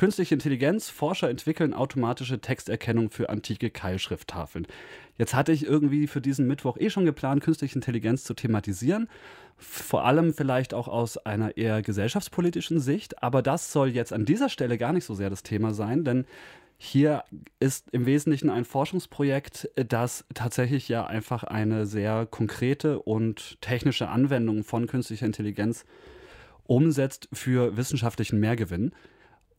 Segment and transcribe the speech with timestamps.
[0.00, 4.66] Künstliche Intelligenz, Forscher entwickeln automatische Texterkennung für antike Keilschrifttafeln.
[5.18, 9.10] Jetzt hatte ich irgendwie für diesen Mittwoch eh schon geplant, künstliche Intelligenz zu thematisieren.
[9.58, 13.22] Vor allem vielleicht auch aus einer eher gesellschaftspolitischen Sicht.
[13.22, 16.24] Aber das soll jetzt an dieser Stelle gar nicht so sehr das Thema sein, denn
[16.78, 17.22] hier
[17.58, 24.64] ist im Wesentlichen ein Forschungsprojekt, das tatsächlich ja einfach eine sehr konkrete und technische Anwendung
[24.64, 25.84] von künstlicher Intelligenz
[26.66, 28.92] umsetzt für wissenschaftlichen Mehrgewinn.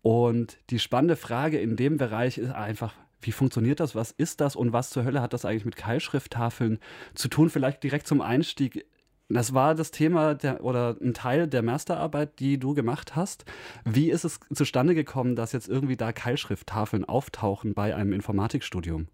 [0.02, 3.94] Und die spannende Frage in dem Bereich ist einfach, wie funktioniert das?
[3.94, 4.56] Was ist das?
[4.56, 6.80] Und was zur Hölle hat das eigentlich mit Keilschrifttafeln
[7.14, 7.50] zu tun?
[7.50, 8.86] Vielleicht direkt zum Einstieg.
[9.30, 13.46] Das war das Thema der, oder ein Teil der Masterarbeit, die du gemacht hast.
[13.86, 19.08] Wie ist es zustande gekommen, dass jetzt irgendwie da Keilschrifttafeln auftauchen bei einem Informatikstudium?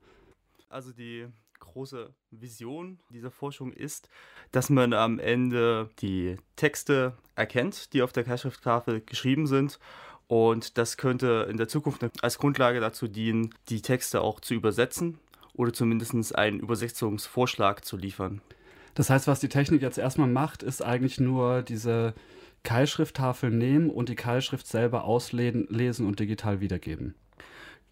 [0.69, 1.27] Also die
[1.59, 4.09] große Vision dieser Forschung ist,
[4.51, 9.79] dass man am Ende die Texte erkennt, die auf der Keilschrifttafel geschrieben sind
[10.27, 15.19] und das könnte in der Zukunft als Grundlage dazu dienen, die Texte auch zu übersetzen
[15.53, 18.41] oder zumindest einen Übersetzungsvorschlag zu liefern.
[18.93, 22.13] Das heißt, was die Technik jetzt erstmal macht, ist eigentlich nur diese
[22.63, 27.15] Keilschrifttafel nehmen und die Keilschrift selber auslesen und digital wiedergeben.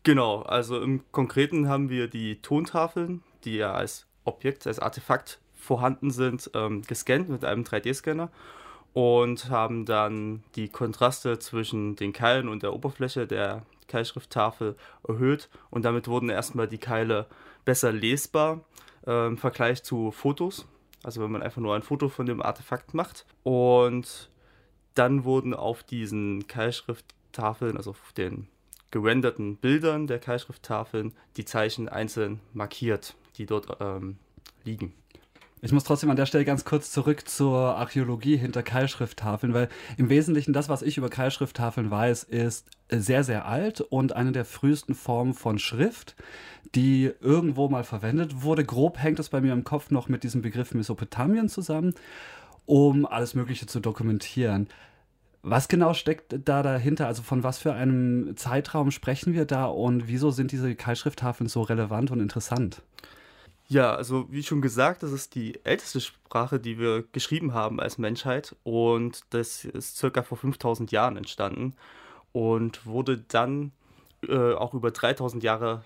[0.04, 6.12] Genau, also im Konkreten haben wir die Tontafeln, die ja als Objekt, als Artefakt vorhanden
[6.12, 8.30] sind, ähm, gescannt mit einem 3D-Scanner
[8.96, 15.84] und haben dann die Kontraste zwischen den Keilen und der Oberfläche der Keilschrifttafel erhöht und
[15.84, 17.26] damit wurden erstmal die Keile
[17.66, 18.62] besser lesbar
[19.06, 20.66] äh, im Vergleich zu Fotos.
[21.04, 23.26] Also wenn man einfach nur ein Foto von dem Artefakt macht.
[23.44, 24.30] Und
[24.94, 28.48] dann wurden auf diesen Keilschrifttafeln, also auf den
[28.92, 34.18] gerenderten Bildern der Keilschrifttafeln, die Zeichen einzeln markiert, die dort ähm,
[34.64, 34.94] liegen.
[35.66, 40.10] Ich muss trotzdem an der Stelle ganz kurz zurück zur Archäologie hinter Keilschrifttafeln, weil im
[40.10, 44.94] Wesentlichen das, was ich über Keilschrifttafeln weiß, ist sehr, sehr alt und eine der frühesten
[44.94, 46.16] Formen von Schrift,
[46.76, 48.64] die irgendwo mal verwendet wurde.
[48.64, 51.96] Grob hängt es bei mir im Kopf noch mit diesem Begriff Mesopotamien zusammen,
[52.68, 54.68] um alles Mögliche zu dokumentieren.
[55.42, 57.08] Was genau steckt da dahinter?
[57.08, 61.64] Also von was für einem Zeitraum sprechen wir da und wieso sind diese Keilschrifttafeln so
[61.64, 62.84] relevant und interessant?
[63.68, 67.98] Ja, also wie schon gesagt, das ist die älteste Sprache, die wir geschrieben haben als
[67.98, 71.76] Menschheit und das ist circa vor 5000 Jahren entstanden
[72.32, 73.72] und wurde dann
[74.28, 75.84] äh, auch über 3000 Jahre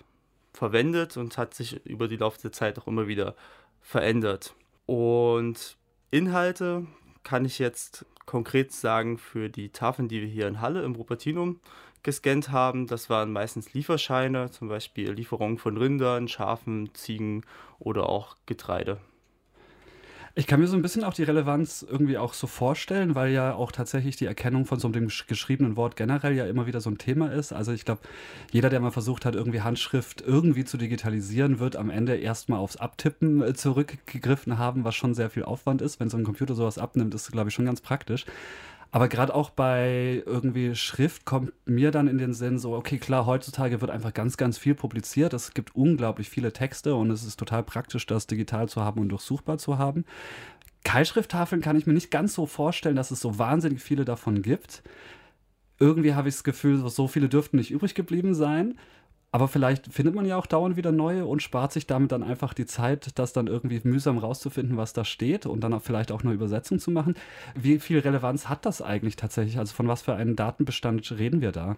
[0.52, 3.34] verwendet und hat sich über die Laufe der Zeit auch immer wieder
[3.80, 4.54] verändert.
[4.86, 5.76] Und
[6.10, 6.86] Inhalte
[7.22, 11.58] kann ich jetzt konkret sagen für die Tafeln, die wir hier in Halle im Rupertinum
[12.04, 12.86] gescannt haben.
[12.86, 17.42] Das waren meistens Lieferscheine, zum Beispiel Lieferungen von Rindern, Schafen, Ziegen
[17.80, 19.00] oder auch Getreide.
[20.36, 23.52] Ich kann mir so ein bisschen auch die Relevanz irgendwie auch so vorstellen, weil ja
[23.54, 26.98] auch tatsächlich die Erkennung von so einem geschriebenen Wort generell ja immer wieder so ein
[26.98, 27.52] Thema ist.
[27.52, 28.02] Also ich glaube,
[28.52, 32.76] jeder, der mal versucht hat, irgendwie Handschrift irgendwie zu digitalisieren, wird am Ende erstmal aufs
[32.76, 35.98] Abtippen äh, zurückgegriffen haben, was schon sehr viel Aufwand ist.
[35.98, 38.24] Wenn so ein Computer sowas abnimmt, ist, glaube ich, schon ganz praktisch.
[38.92, 43.24] Aber gerade auch bei irgendwie Schrift kommt mir dann in den Sinn so, okay, klar,
[43.24, 45.32] heutzutage wird einfach ganz, ganz viel publiziert.
[45.32, 49.08] Es gibt unglaublich viele Texte und es ist total praktisch, das digital zu haben und
[49.08, 50.04] durchsuchbar zu haben.
[50.82, 54.82] Keilschrifttafeln kann ich mir nicht ganz so vorstellen, dass es so wahnsinnig viele davon gibt.
[55.78, 58.76] Irgendwie habe ich das Gefühl, so viele dürften nicht übrig geblieben sein.
[59.32, 62.52] Aber vielleicht findet man ja auch dauernd wieder neue und spart sich damit dann einfach
[62.52, 66.22] die Zeit, das dann irgendwie mühsam rauszufinden, was da steht und dann auch vielleicht auch
[66.22, 67.14] eine Übersetzung zu machen.
[67.54, 69.58] Wie viel Relevanz hat das eigentlich tatsächlich?
[69.58, 71.76] Also von was für einem Datenbestand reden wir da?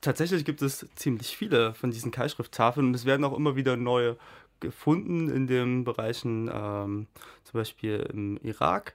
[0.00, 4.16] Tatsächlich gibt es ziemlich viele von diesen Keilschrifttafeln und es werden auch immer wieder neue
[4.60, 7.06] gefunden in den Bereichen, ähm,
[7.44, 8.94] zum Beispiel im Irak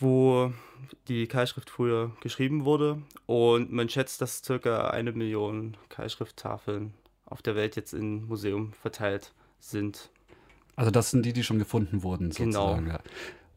[0.00, 0.52] wo
[1.08, 3.02] die Keilschrift früher geschrieben wurde.
[3.26, 6.94] Und man schätzt, dass circa eine Million Keilschrifttafeln
[7.26, 10.10] auf der Welt jetzt im Museum verteilt sind.
[10.76, 12.68] Also das sind die, die schon gefunden wurden, genau.
[12.68, 12.86] sozusagen.
[12.86, 12.98] Genau.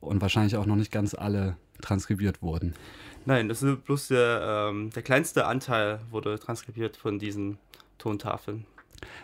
[0.01, 2.73] Und wahrscheinlich auch noch nicht ganz alle transkribiert wurden.
[3.25, 7.57] Nein, das ist bloß der, ähm, der kleinste Anteil wurde transkribiert von diesen
[7.97, 8.65] Tontafeln.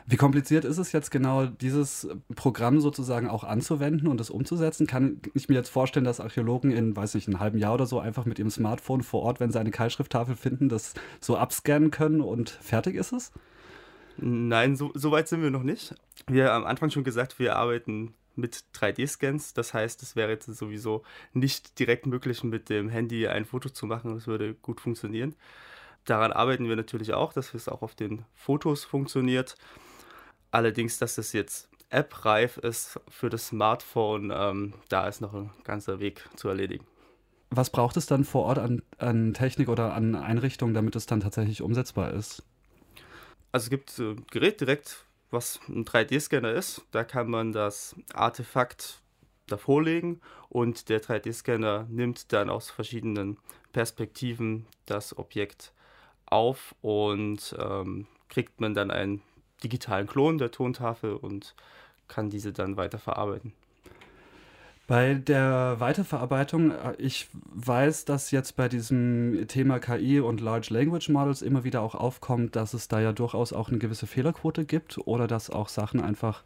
[0.06, 4.88] Wie kompliziert ist es jetzt genau, dieses Programm sozusagen auch anzuwenden und das umzusetzen?
[4.88, 8.00] Kann ich mir jetzt vorstellen, dass Archäologen in, weiß nicht, einem halben Jahr oder so
[8.00, 12.22] einfach mit ihrem Smartphone vor Ort, wenn sie eine Keilschrifttafel finden, das so abscannen können
[12.22, 13.32] und fertig ist es?
[14.18, 15.96] Nein, so, so weit sind wir noch nicht.
[16.28, 19.54] Wir haben am Anfang schon gesagt, wir arbeiten mit 3D-Scans.
[19.54, 21.04] Das heißt, es wäre jetzt sowieso
[21.34, 24.16] nicht direkt möglich, mit dem Handy ein Foto zu machen.
[24.16, 25.36] Das würde gut funktionieren.
[26.06, 29.56] Daran arbeiten wir natürlich auch, dass es auch auf den Fotos funktioniert.
[30.52, 36.00] Allerdings, dass es jetzt app-reif ist für das Smartphone, ähm, da ist noch ein ganzer
[36.00, 36.86] Weg zu erledigen.
[37.52, 41.20] was braucht es dann vor Ort an, an Technik oder an Einrichtungen, damit es dann
[41.20, 42.44] tatsächlich umsetzbar ist?
[43.52, 46.84] Also es gibt ein Gerät direkt, was ein 3D-Scanner ist.
[46.92, 49.02] Da kann man das Artefakt
[49.48, 53.38] davor legen und der 3D-Scanner nimmt dann aus verschiedenen
[53.72, 55.74] Perspektiven das Objekt
[56.32, 59.22] auf und ähm, kriegt man dann einen
[59.64, 61.56] digitalen Klon der Tontafel und
[62.08, 63.54] kann diese dann weiter verarbeiten.
[64.90, 71.10] Bei der Weiterverarbeitung, äh, ich weiß, dass jetzt bei diesem Thema KI und Large Language
[71.10, 74.98] Models immer wieder auch aufkommt, dass es da ja durchaus auch eine gewisse Fehlerquote gibt
[75.06, 76.44] oder dass auch Sachen einfach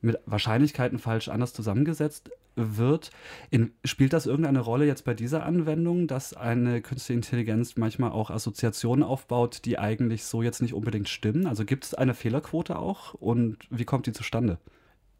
[0.00, 3.10] mit Wahrscheinlichkeiten falsch anders zusammengesetzt wird.
[3.50, 8.30] In, spielt das irgendeine Rolle jetzt bei dieser Anwendung, dass eine künstliche Intelligenz manchmal auch
[8.30, 11.46] Assoziationen aufbaut, die eigentlich so jetzt nicht unbedingt stimmen?
[11.46, 14.58] Also gibt es eine Fehlerquote auch und wie kommt die zustande?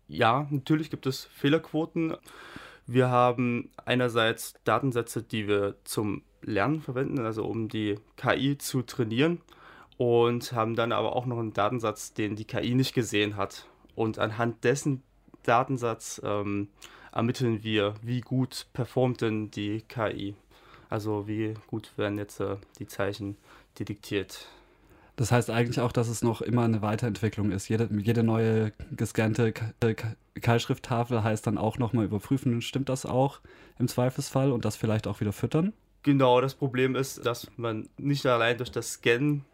[0.08, 2.16] Ja, natürlich gibt es Fehlerquoten.
[2.86, 9.40] Wir haben einerseits Datensätze, die wir zum Lernen verwenden, also um die KI zu trainieren
[9.96, 13.66] und haben dann aber auch noch einen Datensatz, den die KI nicht gesehen hat.
[13.94, 15.02] Und anhand dessen
[15.46, 16.68] Datensatz ähm,
[17.12, 20.34] ermitteln wir, wie gut performt denn die KI.
[20.88, 23.36] Also wie gut werden jetzt äh, die Zeichen
[23.78, 24.46] detektiert.
[25.16, 27.68] Das heißt eigentlich auch, dass es noch immer eine Weiterentwicklung ist.
[27.68, 29.94] Jede, jede neue gescannte äh,
[30.40, 33.40] Keilschrifttafel heißt dann auch nochmal überprüfen, stimmt das auch
[33.78, 35.72] im Zweifelsfall und das vielleicht auch wieder füttern?
[36.02, 39.44] Genau, das Problem ist, dass man nicht allein durch das Scannen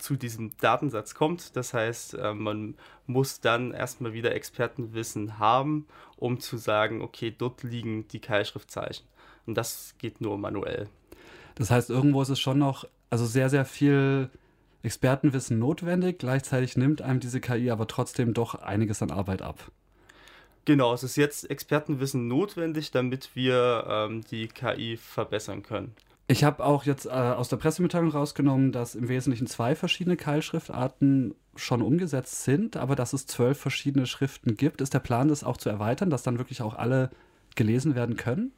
[0.00, 1.56] zu diesem Datensatz kommt.
[1.56, 2.74] Das heißt, äh, man
[3.06, 5.86] muss dann erstmal wieder Expertenwissen haben,
[6.16, 9.06] um zu sagen, okay, dort liegen die Keilschriftzeichen.
[9.46, 10.88] Und das geht nur manuell.
[11.54, 14.30] Das heißt, irgendwo ist es schon noch, also sehr, sehr viel
[14.82, 16.18] Expertenwissen notwendig.
[16.18, 19.70] Gleichzeitig nimmt einem diese KI aber trotzdem doch einiges an Arbeit ab.
[20.64, 25.94] Genau, es ist jetzt Expertenwissen notwendig, damit wir ähm, die KI verbessern können.
[26.30, 31.34] Ich habe auch jetzt äh, aus der Pressemitteilung rausgenommen, dass im Wesentlichen zwei verschiedene Keilschriftarten
[31.56, 34.80] schon umgesetzt sind, aber dass es zwölf verschiedene Schriften gibt.
[34.80, 37.10] Ist der Plan, das auch zu erweitern, dass dann wirklich auch alle
[37.56, 38.52] gelesen werden können?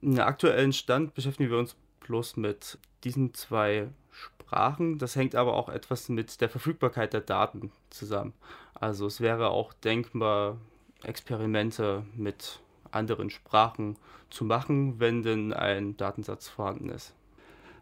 [0.00, 1.74] Im aktuellen Stand beschäftigen wir uns
[2.06, 4.98] bloß mit diesen zwei Sprachen.
[4.98, 8.34] Das hängt aber auch etwas mit der Verfügbarkeit der Daten zusammen.
[8.72, 10.58] Also es wäre auch denkbar,
[11.02, 12.60] Experimente mit
[12.92, 13.96] anderen Sprachen
[14.30, 17.14] zu machen, wenn denn ein Datensatz vorhanden ist.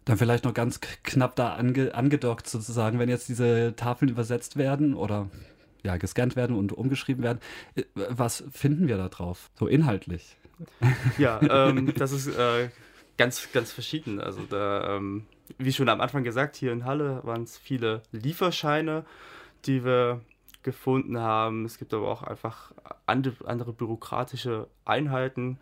[0.05, 4.95] Dann vielleicht noch ganz knapp da ange angedockt sozusagen, wenn jetzt diese Tafeln übersetzt werden
[4.95, 5.29] oder
[5.85, 7.41] ja, gescannt werden und umgeschrieben werden,
[7.75, 9.51] äh, was finden wir da drauf?
[9.59, 10.37] So inhaltlich.
[11.19, 12.71] Ja, ähm, das ist äh,
[13.17, 14.21] ganz, ganz verschieden.
[14.21, 15.27] Also da ähm,
[15.57, 19.05] wie schon am Anfang gesagt, hier in Halle waren es viele Lieferscheine,
[19.65, 20.21] die wir
[20.63, 21.65] gefunden haben.
[21.65, 22.73] Es gibt aber auch einfach
[23.07, 25.59] andere, andere bürokratische Einheiten,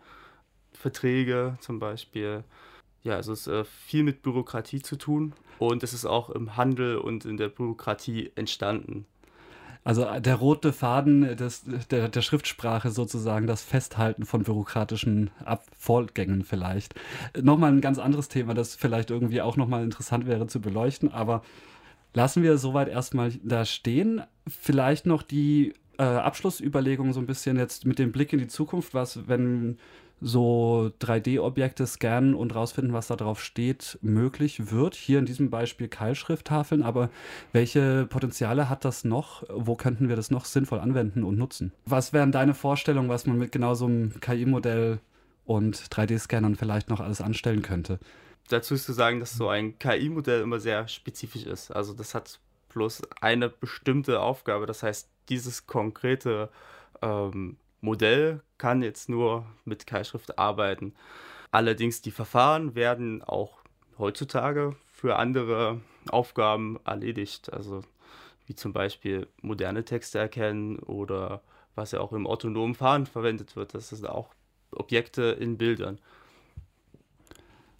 [0.73, 2.43] Verträge zum Beispiel.
[3.03, 6.57] Ja, also es ist äh, viel mit Bürokratie zu tun und es ist auch im
[6.57, 9.05] Handel und in der Bürokratie entstanden.
[9.87, 15.29] Also äh, der rote Faden des, der, der Schriftsprache sozusagen, das Festhalten von bürokratischen
[15.77, 16.93] Vorgängen vielleicht.
[17.41, 21.41] Nochmal ein ganz anderes Thema, das vielleicht irgendwie auch nochmal interessant wäre zu beleuchten, aber
[22.13, 24.21] lassen wir soweit erstmal da stehen.
[24.47, 28.93] Vielleicht noch die äh, Abschlussüberlegung so ein bisschen jetzt mit dem Blick in die Zukunft,
[28.93, 29.77] was, wenn
[30.19, 34.95] so 3D-Objekte scannen und rausfinden, was da drauf steht, möglich wird.
[34.95, 37.09] Hier in diesem Beispiel Keilschrifttafeln, aber
[37.51, 39.43] welche Potenziale hat das noch?
[39.49, 41.71] Wo könnten wir das noch sinnvoll anwenden und nutzen?
[41.85, 44.99] Was wären deine Vorstellungen, was man mit genau so einem KI-Modell
[45.45, 47.99] und 3D-Scannern vielleicht noch alles anstellen könnte?
[48.49, 51.71] Dazu ist zu sagen, dass so ein KI-Modell immer sehr spezifisch ist.
[51.71, 52.39] Also das hat
[52.69, 54.65] bloß eine bestimmte Aufgabe.
[54.65, 56.49] Das heißt, dieses konkrete
[57.01, 60.93] ähm, Modell kann jetzt nur mit Keilschrift arbeiten.
[61.51, 63.59] Allerdings die Verfahren werden auch
[63.97, 67.51] heutzutage für andere Aufgaben erledigt.
[67.51, 67.81] Also
[68.45, 71.41] wie zum Beispiel moderne Texte erkennen oder
[71.75, 73.73] was ja auch im autonomen Fahren verwendet wird.
[73.73, 74.33] Das sind auch
[74.71, 75.99] Objekte in Bildern.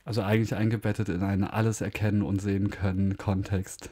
[0.07, 3.89] Also eigentlich eingebettet in einen alles erkennen und sehen können Kontext.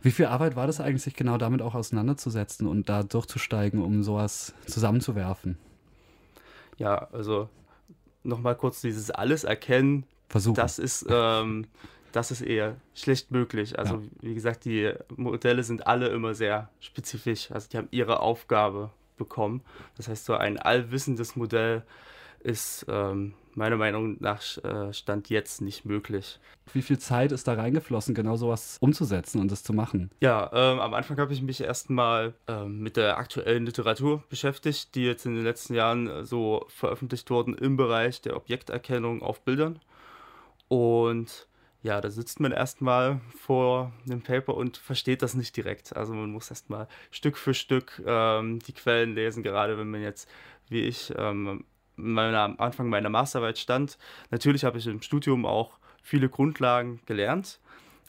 [0.00, 4.04] Wie viel Arbeit war das eigentlich, sich genau damit auch auseinanderzusetzen und da durchzusteigen, um
[4.04, 5.58] sowas zusammenzuwerfen?
[6.78, 7.48] Ja, also
[8.22, 10.04] nochmal kurz dieses alles erkennen.
[10.28, 10.54] Versuchen.
[10.54, 11.66] Das ist, ähm,
[12.12, 13.80] das ist eher schlecht möglich.
[13.80, 14.02] Also, ja.
[14.20, 17.50] wie gesagt, die Modelle sind alle immer sehr spezifisch.
[17.50, 19.62] Also, die haben ihre Aufgabe bekommen.
[19.96, 21.82] Das heißt, so ein allwissendes Modell
[22.46, 26.38] ist ähm, meiner Meinung nach äh, Stand jetzt nicht möglich.
[26.72, 30.10] Wie viel Zeit ist da reingeflossen, genau sowas umzusetzen und das zu machen?
[30.20, 35.04] Ja, ähm, am Anfang habe ich mich erstmal ähm, mit der aktuellen Literatur beschäftigt, die
[35.04, 39.80] jetzt in den letzten Jahren äh, so veröffentlicht wurden im Bereich der Objekterkennung auf Bildern.
[40.68, 41.48] Und
[41.82, 45.96] ja, da sitzt man erstmal vor einem Paper und versteht das nicht direkt.
[45.96, 50.28] Also man muss erstmal Stück für Stück ähm, die Quellen lesen, gerade wenn man jetzt,
[50.68, 51.64] wie ich, ähm,
[51.96, 53.98] meiner, am Anfang meiner Masterarbeit stand.
[54.30, 57.58] Natürlich habe ich im Studium auch viele Grundlagen gelernt.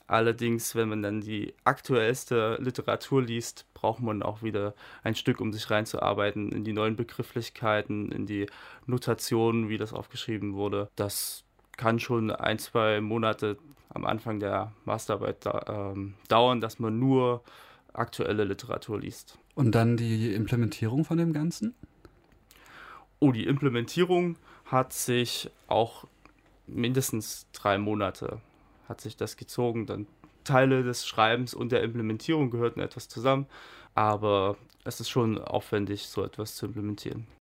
[0.08, 5.51] Allerdings, wenn man dann die aktuellste Literatur liest, braucht man auch wieder ein Stück, um
[5.51, 8.46] sich reinzuarbeiten in die neuen Begrifflichkeiten, in die
[8.86, 10.89] Notationen, wie das aufgeschrieben wurde.
[10.96, 11.44] Das
[11.75, 13.58] kann schon ein, zwei Monate
[13.89, 17.44] am Anfang der Masterarbeit da, ähm, dauern, dass man nur
[17.91, 19.38] aktuelle Literatur liest.
[19.56, 21.75] Und dann die Implementierung von dem Ganzen?
[23.20, 26.06] Oh, die Implementierung hat sich auch
[26.68, 28.42] mindestens drei Monate
[28.88, 29.86] hat sich das gezogen.
[29.86, 30.08] Dann
[30.44, 33.48] Teile des Schreibens und der Implementierung gehörten etwas zusammen,
[33.96, 37.28] aber es ist schon aufwendig, so etwas zu implementieren.